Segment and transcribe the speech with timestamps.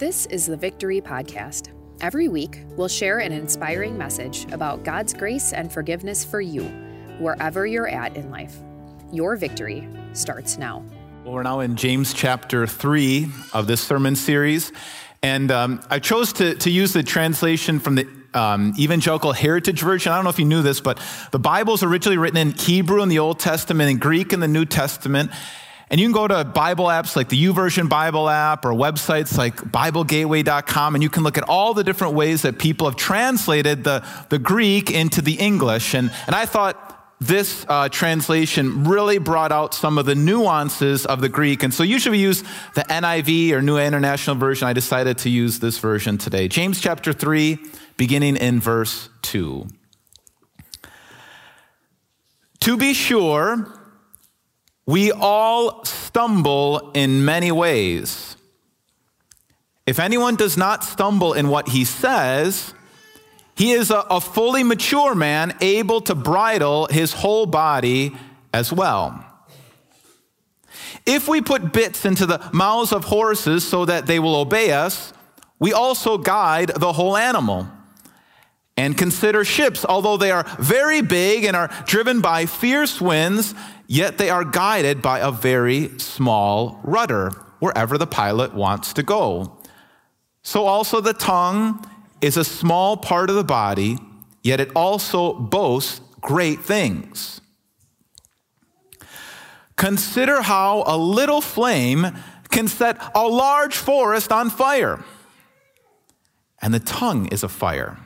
[0.00, 1.74] This is the Victory Podcast.
[2.00, 6.62] Every week, we'll share an inspiring message about God's grace and forgiveness for you,
[7.18, 8.56] wherever you're at in life.
[9.12, 10.82] Your victory starts now.
[11.22, 14.72] Well, we're now in James chapter 3 of this sermon series.
[15.22, 20.12] And um, I chose to, to use the translation from the um, Evangelical Heritage Version.
[20.12, 20.98] I don't know if you knew this, but
[21.30, 24.48] the Bible is originally written in Hebrew in the Old Testament and Greek in the
[24.48, 25.30] New Testament.
[25.90, 29.56] And you can go to Bible apps like the YouVersion Bible app or websites like
[29.56, 34.06] BibleGateway.com, and you can look at all the different ways that people have translated the,
[34.28, 35.94] the Greek into the English.
[35.94, 36.86] And, and I thought
[37.18, 41.64] this uh, translation really brought out some of the nuances of the Greek.
[41.64, 42.42] And so usually we use
[42.74, 44.68] the NIV or New International Version.
[44.68, 46.46] I decided to use this version today.
[46.46, 47.58] James chapter 3,
[47.96, 49.66] beginning in verse 2.
[52.60, 53.79] To be sure,
[54.90, 58.36] we all stumble in many ways.
[59.86, 62.74] If anyone does not stumble in what he says,
[63.54, 68.16] he is a, a, fully mature man, able to bridle his whole body
[68.52, 69.24] as well.
[71.06, 75.12] If we put bits into the mouths of horses so that they will obey us,
[75.60, 77.68] we also guide the whole animal.
[78.80, 83.54] And consider ships, although they are very big and are driven by fierce winds,
[83.86, 89.58] yet they are guided by a very small rudder wherever the pilot wants to go.
[90.42, 91.86] So also the tongue
[92.22, 93.98] is a small part of the body,
[94.42, 97.42] yet it also boasts great things.
[99.76, 102.16] Consider how a little flame
[102.48, 105.04] can set a large forest on fire.
[106.62, 107.98] And the tongue is a fire.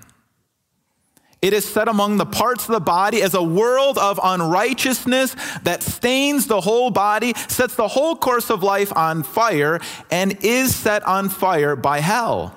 [1.45, 5.83] It is set among the parts of the body as a world of unrighteousness that
[5.83, 9.78] stains the whole body, sets the whole course of life on fire,
[10.11, 12.56] and is set on fire by hell.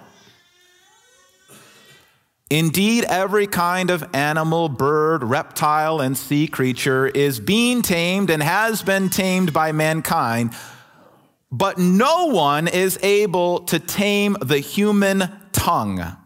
[2.49, 8.83] Indeed, every kind of animal, bird, reptile, and sea creature is being tamed and has
[8.83, 10.53] been tamed by mankind,
[11.51, 16.16] but no one is able to tame the human tongue.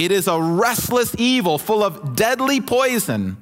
[0.00, 3.36] It is a restless evil full of deadly poison.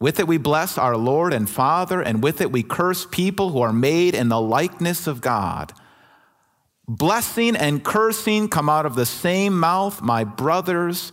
[0.00, 3.60] With it we bless our Lord and Father, and with it we curse people who
[3.60, 5.72] are made in the likeness of God.
[6.88, 11.12] Blessing and cursing come out of the same mouth, my brothers.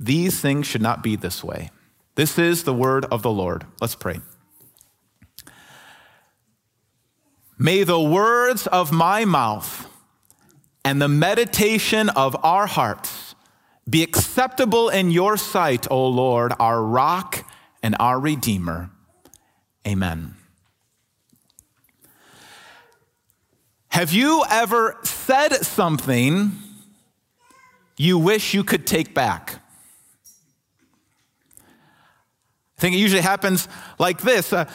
[0.00, 1.70] These things should not be this way.
[2.16, 3.66] This is the word of the Lord.
[3.80, 4.18] Let's pray.
[7.56, 9.86] May the words of my mouth
[10.84, 13.33] and the meditation of our hearts
[13.88, 17.44] be acceptable in your sight, O Lord, our rock
[17.82, 18.90] and our redeemer.
[19.86, 20.34] Amen.
[23.88, 26.52] Have you ever said something
[27.96, 29.60] you wish you could take back?
[32.76, 33.68] I think it usually happens
[33.98, 34.52] like this.
[34.52, 34.68] Uh,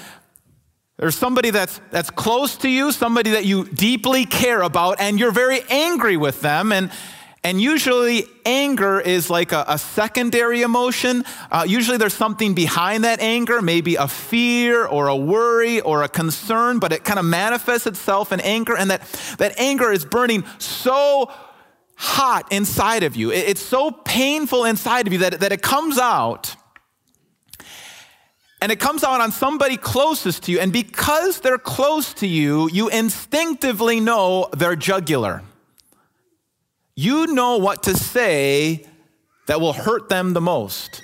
[0.98, 5.32] there's somebody that's, that's close to you, somebody that you deeply care about, and you're
[5.32, 6.72] very angry with them.
[6.72, 6.92] And,
[7.42, 11.24] and usually, anger is like a, a secondary emotion.
[11.50, 16.10] Uh, usually, there's something behind that anger, maybe a fear or a worry or a
[16.10, 18.76] concern, but it kind of manifests itself in anger.
[18.76, 19.02] And that,
[19.38, 21.32] that anger is burning so
[21.96, 23.32] hot inside of you.
[23.32, 26.58] It, it's so painful inside of you that, that it comes out.
[28.62, 30.60] And it comes out on somebody closest to you.
[30.60, 35.42] And because their close to you, you instinctively know they're jugular
[37.00, 38.86] you know what to say
[39.48, 41.02] that will hurt them the most.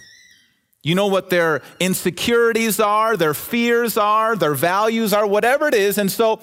[0.84, 5.98] You know what their insecurities are, their fears are, their values are, whatever it is.
[5.98, 6.42] And so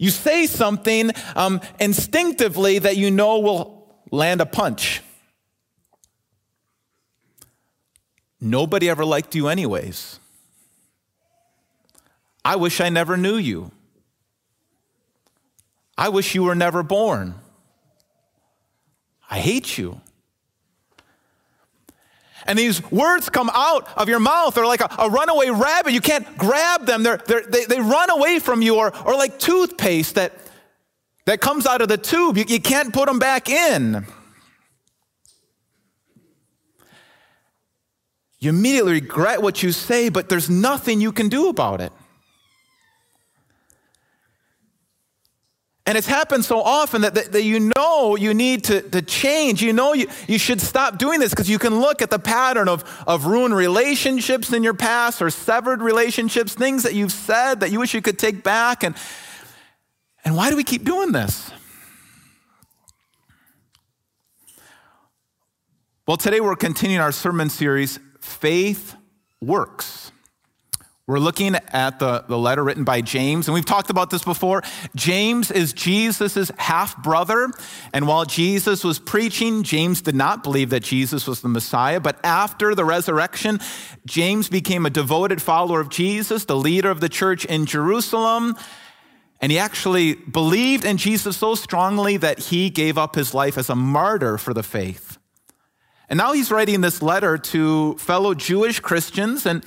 [0.00, 5.02] you say something um, instinctively that you know will land a punch.
[8.40, 10.18] Nobody ever liked you, anyways.
[12.44, 13.70] I wish I never knew you.
[15.96, 17.36] I wish you were never born.
[19.30, 20.00] I hate you.
[22.46, 24.54] And these words come out of your mouth.
[24.54, 25.92] They're like a, a runaway rabbit.
[25.92, 27.02] You can't grab them.
[27.02, 30.32] They're, they're, they they run away from you, or, or like toothpaste that,
[31.26, 32.38] that comes out of the tube.
[32.38, 34.06] You, you can't put them back in.
[38.38, 41.92] You immediately regret what you say, but there's nothing you can do about it.
[45.88, 49.62] And it's happened so often that, that, that you know you need to, to change.
[49.62, 52.68] You know you, you should stop doing this because you can look at the pattern
[52.68, 57.72] of, of ruined relationships in your past or severed relationships, things that you've said that
[57.72, 58.84] you wish you could take back.
[58.84, 58.94] And,
[60.26, 61.50] and why do we keep doing this?
[66.06, 68.94] Well, today we're continuing our sermon series, Faith
[69.40, 69.97] Works.
[71.08, 74.62] We're looking at the, the letter written by James, and we've talked about this before.
[74.94, 77.50] James is Jesus' half brother,
[77.94, 81.98] and while Jesus was preaching, James did not believe that Jesus was the Messiah.
[81.98, 83.58] But after the resurrection,
[84.04, 88.54] James became a devoted follower of Jesus, the leader of the church in Jerusalem.
[89.40, 93.70] And he actually believed in Jesus so strongly that he gave up his life as
[93.70, 95.16] a martyr for the faith.
[96.10, 99.46] And now he's writing this letter to fellow Jewish Christians.
[99.46, 99.64] And,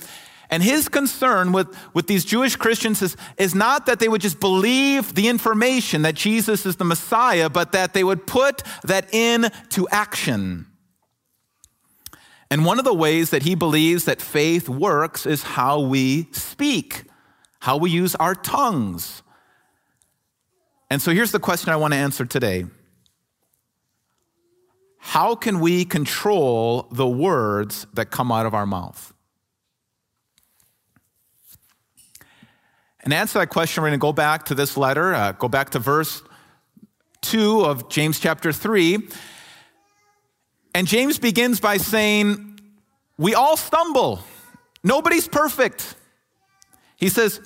[0.52, 4.38] and his concern with, with these Jewish Christians is, is not that they would just
[4.38, 9.88] believe the information that Jesus is the Messiah, but that they would put that into
[9.90, 10.66] action.
[12.50, 17.04] And one of the ways that he believes that faith works is how we speak,
[17.60, 19.22] how we use our tongues.
[20.90, 22.66] And so here's the question I want to answer today
[24.98, 29.11] how can we control the words that come out of our mouth?
[33.02, 35.48] And to answer that question, we're going to go back to this letter, uh, go
[35.48, 36.22] back to verse
[37.22, 38.98] 2 of James chapter 3.
[40.74, 42.60] And James begins by saying,
[43.18, 44.20] We all stumble.
[44.84, 45.96] Nobody's perfect.
[46.96, 47.40] He says,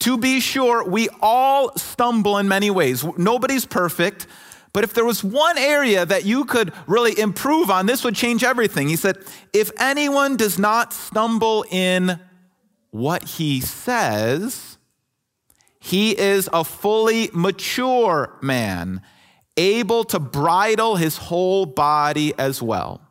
[0.00, 3.04] To be sure, we all stumble in many ways.
[3.18, 4.26] Nobody's perfect.
[4.72, 8.42] But if there was one area that you could really improve on, this would change
[8.42, 8.88] everything.
[8.88, 9.18] He said,
[9.52, 12.18] If anyone does not stumble in
[12.90, 14.73] what he says,
[15.84, 19.02] he is a fully mature man,
[19.58, 23.02] able to bridle his whole body as well.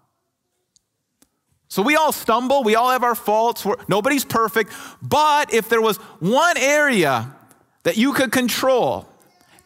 [1.68, 4.74] So we all stumble, we all have our faults, nobody's perfect.
[5.04, 7.36] But if there was one area
[7.84, 9.08] that you could control,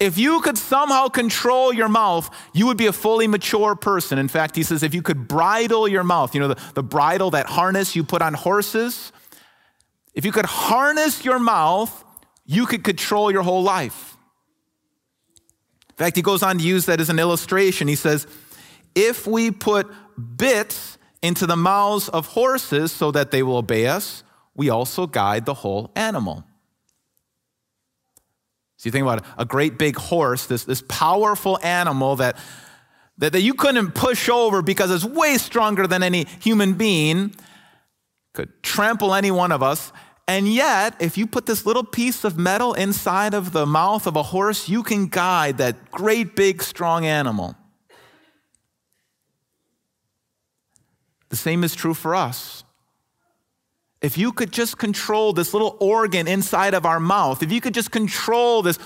[0.01, 4.19] if you could somehow control your mouth, you would be a fully mature person.
[4.19, 7.31] In fact, he says, if you could bridle your mouth, you know, the, the bridle,
[7.31, 9.13] that harness you put on horses,
[10.13, 12.03] if you could harness your mouth,
[12.47, 14.17] you could control your whole life.
[15.89, 17.87] In fact, he goes on to use that as an illustration.
[17.87, 18.25] He says,
[18.95, 19.87] if we put
[20.37, 24.23] bits into the mouths of horses so that they will obey us,
[24.55, 26.43] we also guide the whole animal.
[28.77, 32.37] So you think about a great big horse, this, this powerful animal that,
[33.17, 37.35] that, that you couldn't push over because it's way stronger than any human being,
[38.33, 39.91] could trample any one of us.
[40.27, 44.17] And yet, if you put this little piece of metal inside of the mouth of
[44.17, 47.55] a horse, you can guide that great big strong animal.
[51.29, 52.65] The same is true for us.
[54.01, 57.73] If you could just control this little organ inside of our mouth, if you could
[57.73, 58.77] just control this,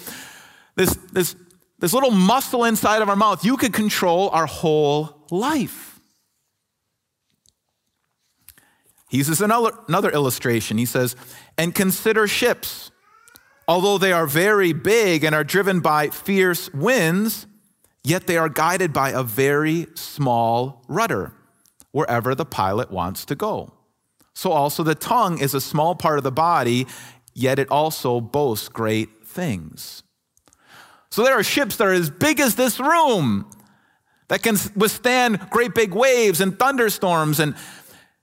[0.75, 1.35] this, this,
[1.79, 5.90] this little muscle inside of our mouth, you could control our whole life.
[9.11, 10.77] He uses another, another illustration.
[10.77, 11.17] He says,
[11.57, 12.91] and consider ships.
[13.67, 17.45] Although they are very big and are driven by fierce winds,
[18.05, 21.33] yet they are guided by a very small rudder
[21.91, 23.73] wherever the pilot wants to go.
[24.33, 26.87] So also the tongue is a small part of the body,
[27.33, 30.03] yet it also boasts great things.
[31.09, 33.51] So there are ships that are as big as this room
[34.29, 37.53] that can withstand great big waves and thunderstorms and,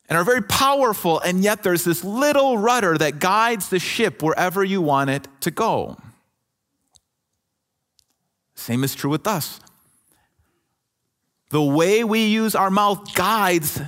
[0.09, 4.65] and are very powerful, and yet there's this little rudder that guides the ship wherever
[4.65, 5.97] you want it to go.
[8.55, 9.61] Same is true with us.
[11.51, 13.81] The way we use our mouth guides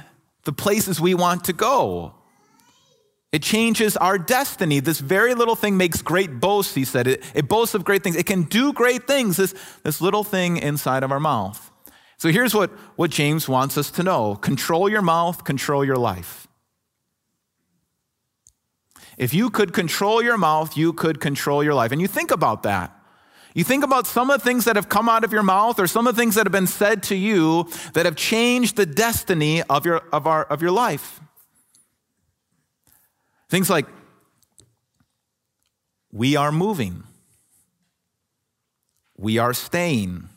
[0.45, 2.15] the places we want to go.
[3.33, 4.81] It changes our destiny.
[4.81, 7.07] This very little thing makes great boasts, he said.
[7.07, 8.17] It, it boasts of great things.
[8.17, 11.70] It can do great things, this, this little thing inside of our mouth.
[12.21, 16.47] So here's what, what James wants us to know control your mouth, control your life.
[19.17, 21.93] If you could control your mouth, you could control your life.
[21.93, 22.95] And you think about that.
[23.55, 25.87] You think about some of the things that have come out of your mouth or
[25.87, 29.63] some of the things that have been said to you that have changed the destiny
[29.63, 31.23] of your, of our, of your life.
[33.49, 33.87] Things like,
[36.13, 37.03] we are moving,
[39.17, 40.29] we are staying,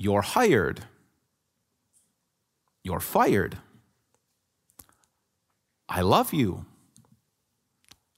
[0.00, 0.80] you're hired,
[2.82, 3.58] you're fired,
[5.90, 6.64] I love you,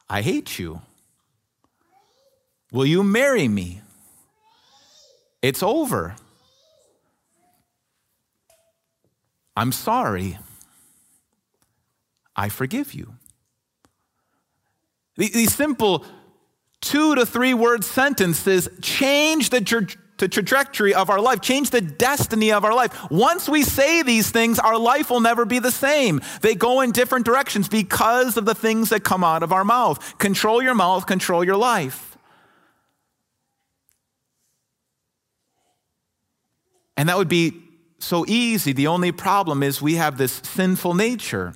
[0.08, 0.82] I hate you.
[2.70, 3.82] Will you marry me?
[5.42, 6.14] It's over.
[9.56, 10.38] I'm sorry.
[12.36, 13.14] I forgive you.
[15.16, 16.06] These simple
[16.80, 19.60] two to three word sentences change the,
[20.22, 23.10] the trajectory of our life, change the destiny of our life.
[23.10, 26.20] Once we say these things, our life will never be the same.
[26.42, 30.16] They go in different directions because of the things that come out of our mouth.
[30.18, 32.16] Control your mouth, control your life.
[36.96, 37.60] And that would be
[37.98, 38.72] so easy.
[38.72, 41.54] The only problem is we have this sinful nature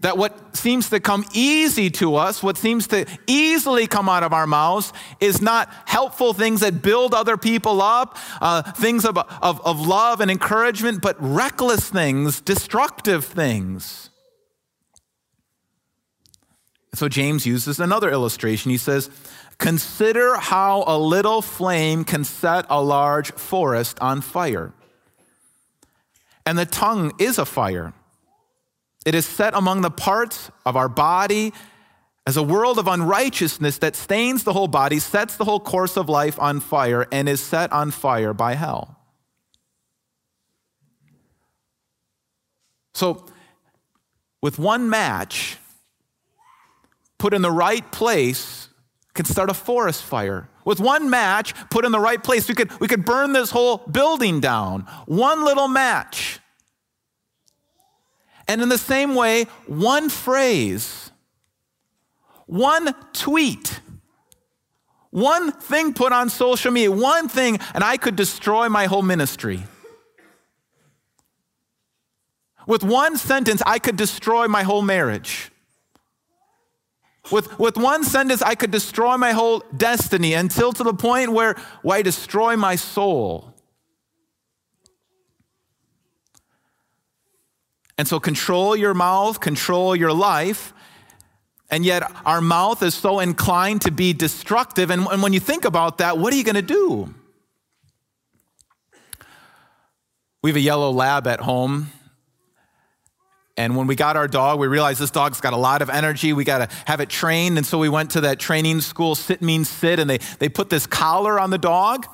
[0.00, 4.32] that what seems to come easy to us, what seems to easily come out of
[4.32, 9.64] our mouths, is not helpful things that build other people up, uh, things of, of,
[9.64, 14.10] of love and encouragement, but reckless things, destructive things.
[16.94, 18.70] So James uses another illustration.
[18.70, 19.10] He says,
[19.58, 24.72] Consider how a little flame can set a large forest on fire.
[26.44, 27.94] And the tongue is a fire
[29.06, 31.54] it is set among the parts of our body
[32.26, 36.08] as a world of unrighteousness that stains the whole body, sets the whole course of
[36.08, 38.98] life on fire, and is set on fire by hell.
[42.94, 43.24] So,
[44.42, 45.56] with one match
[47.18, 48.68] put in the right place,
[49.14, 50.48] can start a forest fire.
[50.64, 53.78] With one match put in the right place, we could, we could burn this whole
[53.78, 54.82] building down.
[55.06, 56.40] One little match.
[58.48, 61.10] And in the same way, one phrase,
[62.46, 63.80] one tweet,
[65.10, 69.64] one thing put on social media, one thing, and I could destroy my whole ministry.
[72.66, 75.50] With one sentence, I could destroy my whole marriage.
[77.30, 81.54] With, with one sentence, I could destroy my whole destiny until to the point where,
[81.82, 83.55] where I destroy my soul.
[87.98, 90.72] And so control your mouth, control your life.
[91.70, 94.90] And yet our mouth is so inclined to be destructive.
[94.90, 97.12] And, when you think about that, what are you going to do?
[100.42, 101.90] We have a yellow lab at home.
[103.56, 106.34] And when we got our dog, we realized this dog's got a lot of energy.
[106.34, 107.56] We got to have it trained.
[107.56, 110.68] And so we went to that training school, Sit Means Sit, and they, they put
[110.68, 112.06] this collar on the dog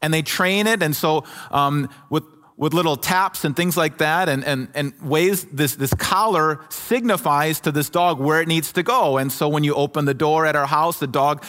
[0.00, 0.82] and they train it.
[0.82, 2.24] And so um, with
[2.56, 7.60] with little taps and things like that, and, and, and ways this, this collar signifies
[7.60, 9.18] to this dog where it needs to go.
[9.18, 11.44] And so when you open the door at our house, the dog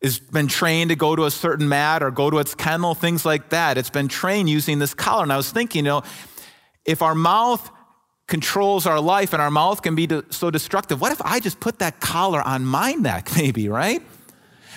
[0.00, 3.24] has been trained to go to a certain mat or go to its kennel, things
[3.24, 3.76] like that.
[3.76, 5.24] It's been trained using this collar.
[5.24, 6.02] And I was thinking, you know,
[6.84, 7.68] if our mouth
[8.28, 11.80] controls our life and our mouth can be so destructive, what if I just put
[11.80, 14.00] that collar on my neck, maybe, right?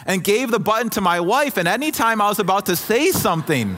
[0.06, 3.78] And gave the button to my wife, and anytime I was about to say something,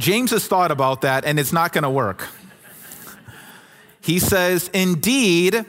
[0.00, 2.26] James has thought about that and it's not going to work.
[4.00, 5.66] He says, Indeed,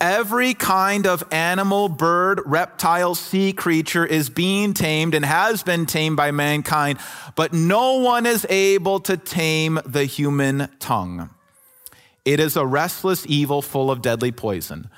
[0.00, 6.16] every kind of animal, bird, reptile, sea creature is being tamed and has been tamed
[6.16, 6.98] by mankind,
[7.36, 11.28] but no one is able to tame the human tongue.
[12.24, 14.88] It is a restless evil full of deadly poison.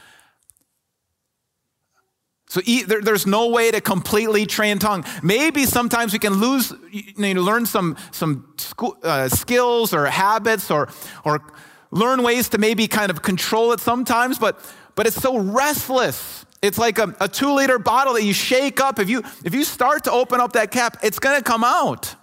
[2.56, 5.04] So there, there's no way to completely train tongue.
[5.22, 10.70] Maybe sometimes we can lose, you know, learn some, some school, uh, skills or habits
[10.70, 10.88] or,
[11.22, 11.42] or
[11.90, 14.58] learn ways to maybe kind of control it sometimes, but,
[14.94, 16.46] but it's so restless.
[16.62, 18.98] It's like a, a two liter bottle that you shake up.
[18.98, 22.14] If you, if you start to open up that cap, it's going to come out.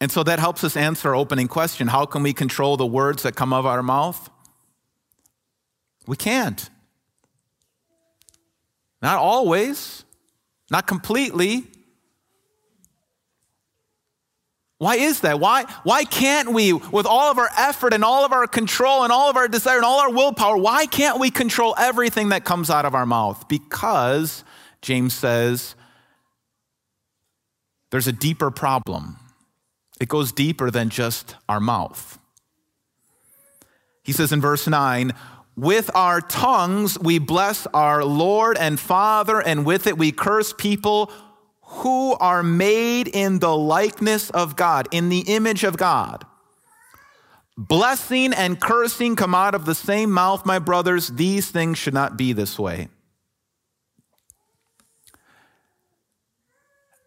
[0.00, 3.24] And so that helps us answer our opening question How can we control the words
[3.24, 4.30] that come out of our mouth?
[6.08, 6.70] We can't.
[9.02, 10.04] Not always,
[10.70, 11.64] not completely.
[14.78, 15.38] Why is that?
[15.38, 19.12] Why, why can't we, with all of our effort and all of our control and
[19.12, 22.70] all of our desire and all our willpower, why can't we control everything that comes
[22.70, 23.46] out of our mouth?
[23.46, 24.44] Because,
[24.80, 25.74] James says,
[27.90, 29.16] there's a deeper problem.
[30.00, 32.18] It goes deeper than just our mouth.
[34.04, 35.12] He says in verse 9,
[35.58, 41.10] with our tongues, we bless our Lord and Father, and with it, we curse people
[41.62, 46.24] who are made in the likeness of God, in the image of God.
[47.56, 51.08] Blessing and cursing come out of the same mouth, my brothers.
[51.08, 52.86] These things should not be this way.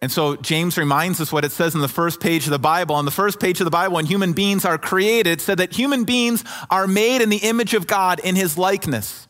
[0.02, 2.96] And so James reminds us what it says in the first page of the Bible.
[2.96, 6.06] On the first page of the Bible, when human beings are created, said that human
[6.06, 9.28] beings are made in the image of God in his likeness.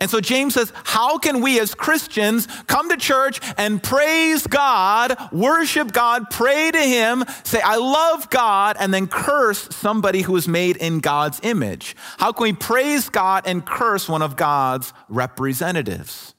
[0.00, 5.16] And so James says, How can we as Christians come to church and praise God,
[5.32, 10.46] worship God, pray to Him, say, I love God, and then curse somebody who is
[10.46, 11.96] made in God's image?
[12.18, 16.34] How can we praise God and curse one of God's representatives?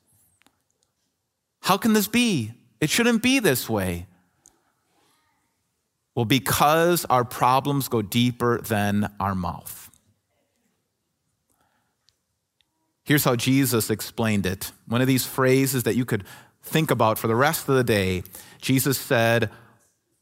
[1.61, 2.53] How can this be?
[2.81, 4.07] It shouldn't be this way.
[6.15, 9.89] Well, because our problems go deeper than our mouth.
[13.03, 14.71] Here's how Jesus explained it.
[14.87, 16.25] One of these phrases that you could
[16.61, 18.23] think about for the rest of the day.
[18.61, 19.49] Jesus said,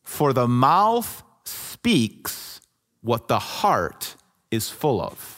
[0.03, 2.61] For the mouth speaks
[3.01, 4.15] what the heart
[4.51, 5.36] is full of.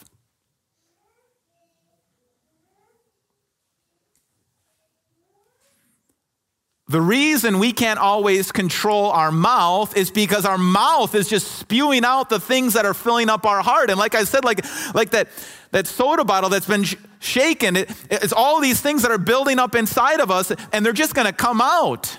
[6.90, 12.04] The reason we can't always control our mouth is because our mouth is just spewing
[12.04, 13.90] out the things that are filling up our heart.
[13.90, 15.28] And like I said, like, like that,
[15.70, 19.60] that soda bottle that's been sh- shaken, it, it's all these things that are building
[19.60, 22.18] up inside of us, and they're just gonna come out.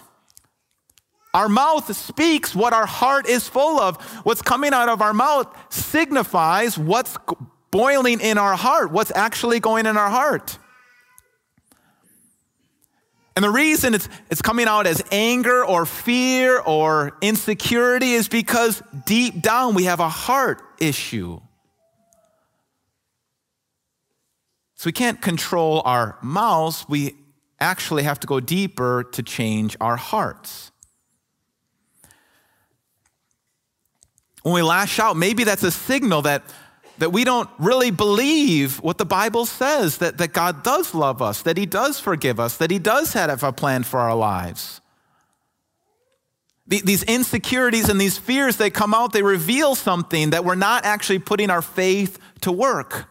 [1.34, 4.02] Our mouth speaks what our heart is full of.
[4.24, 7.18] What's coming out of our mouth signifies what's
[7.72, 10.58] boiling in our heart, what's actually going in our heart.
[13.42, 18.84] And the reason it's, it's coming out as anger or fear or insecurity is because
[19.08, 21.42] deep down we have a heart issue.
[24.76, 27.16] So we can't control our mouths, we
[27.60, 30.72] actually have to go deeper to change our hearts.
[34.44, 36.44] When we lash out, maybe that's a signal that
[37.02, 41.42] that we don't really believe what the Bible says that, that God does love us,
[41.42, 44.82] that He does forgive us, that He does have a plan for our lives.
[46.68, 51.18] These insecurities and these fears, they come out, they reveal something that we're not actually
[51.18, 53.10] putting our faith to work.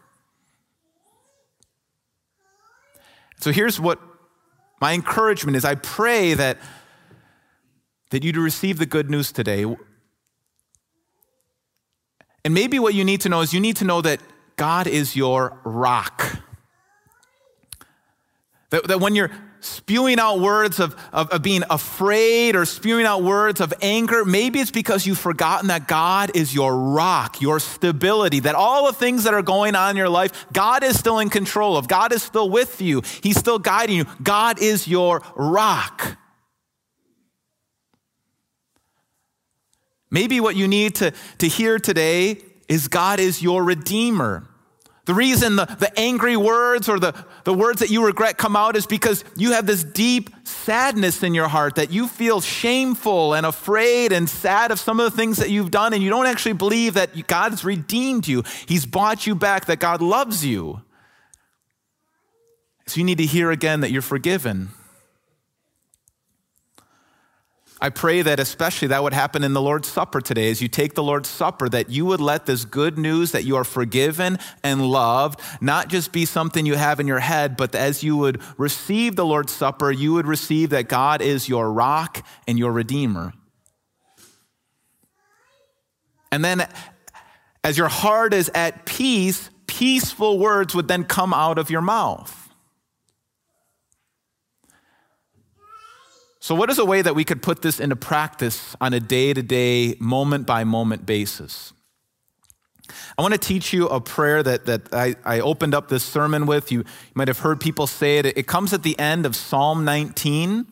[3.41, 4.01] So here's what
[4.81, 6.59] my encouragement is I pray that,
[8.11, 9.67] that you to receive the good news today.
[12.45, 14.21] And maybe what you need to know is you need to know that
[14.57, 16.39] God is your rock.
[18.71, 23.23] That, that when you're spewing out words of, of, of, being afraid or spewing out
[23.23, 28.41] words of anger, maybe it's because you've forgotten that God is your rock, your stability,
[28.41, 31.29] that all the things that are going on in your life, God is still in
[31.29, 31.89] control of.
[31.89, 34.07] God is still with you, He's still guiding you.
[34.23, 36.17] God is your rock.
[40.11, 44.47] Maybe what you need to, to hear today is God is your redeemer.
[45.07, 48.77] The reason the, the angry words or the, the words that you regret come out
[48.77, 53.45] is because you have this deep sadness in your heart that you feel shameful and
[53.45, 56.53] afraid and sad of some of the things that you've done, and you don't actually
[56.53, 58.45] believe that God has redeemed you.
[58.67, 60.83] He's bought you back, that God loves you.
[62.87, 64.69] So you need to hear again that you're forgiven.
[67.83, 70.51] I pray that especially that would happen in the Lord's Supper today.
[70.51, 73.57] As you take the Lord's Supper, that you would let this good news that you
[73.57, 78.03] are forgiven and loved not just be something you have in your head, but as
[78.03, 82.59] you would receive the Lord's Supper, you would receive that God is your rock and
[82.59, 83.33] your redeemer.
[86.31, 86.69] And then
[87.65, 92.40] as your heart is at peace, peaceful words would then come out of your mouth.
[96.43, 99.35] So, what is a way that we could put this into practice on a day
[99.35, 101.75] to day, moment by moment basis?
[103.19, 106.47] I want to teach you a prayer that, that I, I opened up this sermon
[106.47, 106.73] with.
[106.73, 108.27] You, you might have heard people say it.
[108.27, 110.67] It comes at the end of Psalm 19.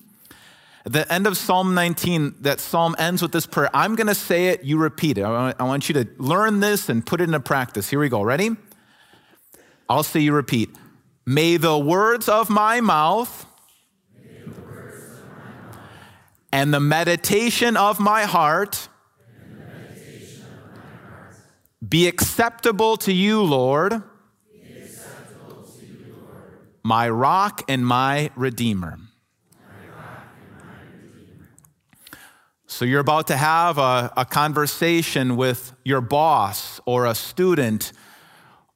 [0.86, 3.68] At the end of Psalm 19, that psalm ends with this prayer.
[3.74, 5.22] I'm going to say it, you repeat it.
[5.22, 7.90] I want, I want you to learn this and put it into practice.
[7.90, 8.22] Here we go.
[8.22, 8.56] Ready?
[9.86, 10.70] I'll say you repeat.
[11.26, 13.44] May the words of my mouth
[16.52, 18.88] and the meditation of my heart
[21.86, 24.02] be acceptable to you, Lord,
[26.82, 28.98] my rock and my redeemer.
[32.66, 37.92] So, you're about to have a, a conversation with your boss or a student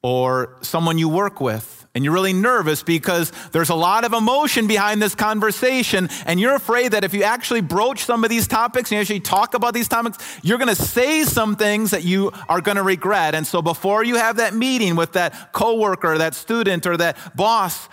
[0.02, 4.66] or someone you work with and you're really nervous because there's a lot of emotion
[4.66, 8.90] behind this conversation, and you're afraid that if you actually broach some of these topics
[8.90, 12.32] and you actually talk about these topics, you're going to say some things that you
[12.48, 13.34] are going to regret.
[13.34, 17.88] And so before you have that meeting with that coworker, that student, or that boss,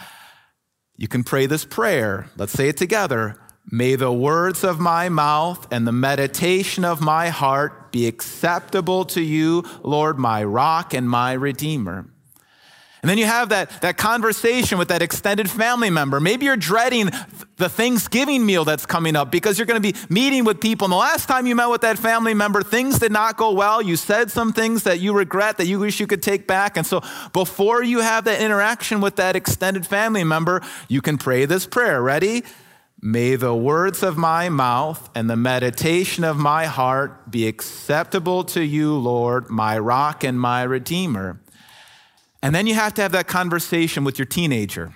[0.95, 2.29] you can pray this prayer.
[2.37, 3.35] Let's say it together.
[3.71, 9.21] May the words of my mouth and the meditation of my heart be acceptable to
[9.21, 12.09] you, Lord, my rock and my redeemer.
[13.01, 16.19] And then you have that, that conversation with that extended family member.
[16.19, 17.09] Maybe you're dreading
[17.55, 20.85] the Thanksgiving meal that's coming up because you're going to be meeting with people.
[20.85, 23.81] And the last time you met with that family member, things did not go well.
[23.81, 26.75] You said some things that you regret, that you wish you could take back.
[26.75, 31.45] And so before you have that interaction with that extended family member, you can pray
[31.45, 32.01] this prayer.
[32.01, 32.43] Ready?
[33.01, 38.61] May the words of my mouth and the meditation of my heart be acceptable to
[38.61, 41.39] you, Lord, my rock and my redeemer.
[42.41, 44.93] And then you have to have that conversation with your teenager.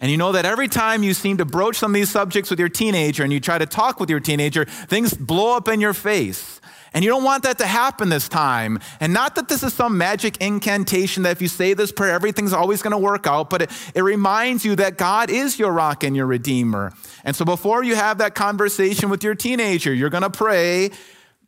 [0.00, 2.58] And you know that every time you seem to broach some of these subjects with
[2.58, 5.94] your teenager and you try to talk with your teenager, things blow up in your
[5.94, 6.60] face.
[6.92, 8.78] And you don't want that to happen this time.
[9.00, 12.52] And not that this is some magic incantation that if you say this prayer, everything's
[12.52, 16.04] always going to work out, but it, it reminds you that God is your rock
[16.04, 16.92] and your redeemer.
[17.24, 20.90] And so before you have that conversation with your teenager, you're going to pray,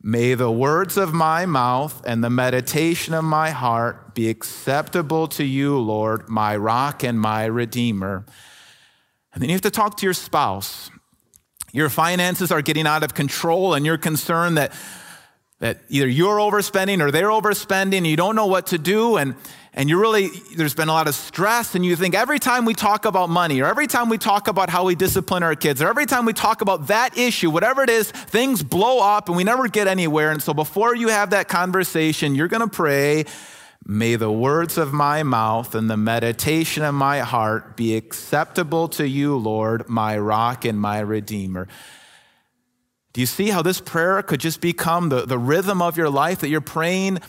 [0.08, 5.42] May the words of my mouth and the meditation of my heart be acceptable to
[5.42, 8.24] you, Lord, my rock and my redeemer.
[9.32, 10.92] And then you have to talk to your spouse.
[11.72, 14.72] Your finances are getting out of control, and you're concerned that,
[15.58, 19.16] that either you're overspending or they're overspending, you don't know what to do.
[19.16, 19.34] And,
[19.76, 22.72] and you really, there's been a lot of stress, and you think every time we
[22.72, 25.88] talk about money, or every time we talk about how we discipline our kids, or
[25.88, 29.44] every time we talk about that issue, whatever it is, things blow up and we
[29.44, 30.30] never get anywhere.
[30.30, 33.26] And so before you have that conversation, you're going to pray,
[33.88, 39.06] May the words of my mouth and the meditation of my heart be acceptable to
[39.06, 41.68] you, Lord, my rock and my redeemer.
[43.12, 46.40] Do you see how this prayer could just become the, the rhythm of your life
[46.40, 47.20] that you're praying?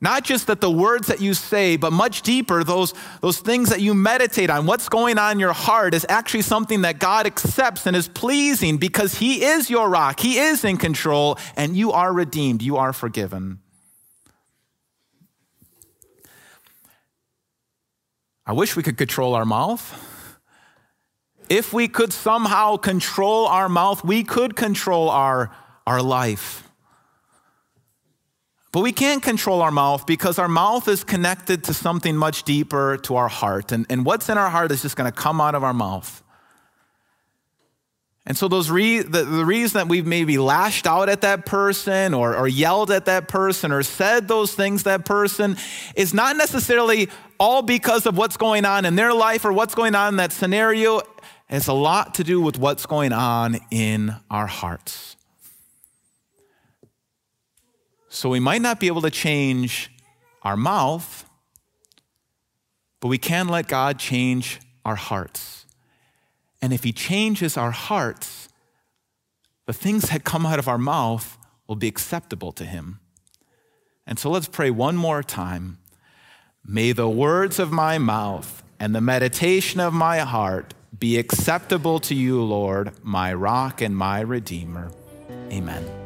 [0.00, 3.80] Not just that the words that you say, but much deeper, those, those things that
[3.80, 7.86] you meditate on, what's going on in your heart is actually something that God accepts
[7.86, 10.20] and is pleasing because He is your rock.
[10.20, 12.60] He is in control, and you are redeemed.
[12.60, 13.60] You are forgiven.
[18.46, 20.02] I wish we could control our mouth.
[21.48, 25.50] If we could somehow control our mouth, we could control our,
[25.86, 26.65] our life.
[28.76, 32.98] But we can't control our mouth because our mouth is connected to something much deeper
[33.04, 33.72] to our heart.
[33.72, 36.22] And, and what's in our heart is just going to come out of our mouth.
[38.26, 42.12] And so, those re- the, the reason that we've maybe lashed out at that person
[42.12, 45.56] or, or yelled at that person or said those things that person
[45.94, 47.08] is not necessarily
[47.40, 50.32] all because of what's going on in their life or what's going on in that
[50.32, 50.98] scenario.
[50.98, 51.06] It
[51.48, 55.15] has a lot to do with what's going on in our hearts.
[58.16, 59.90] So we might not be able to change
[60.40, 61.28] our mouth,
[62.98, 65.66] but we can let God change our hearts.
[66.62, 68.48] And if He changes our hearts,
[69.66, 73.00] the things that come out of our mouth will be acceptable to Him.
[74.06, 75.76] And so let's pray one more time.
[76.64, 82.14] May the words of my mouth and the meditation of my heart be acceptable to
[82.14, 84.90] you, Lord, my rock and my redeemer.
[85.52, 86.05] Amen.